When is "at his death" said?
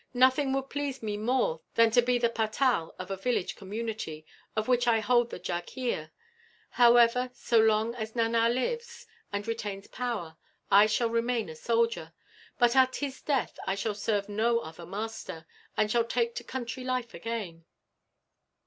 12.75-13.59